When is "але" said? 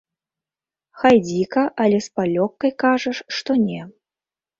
1.85-1.99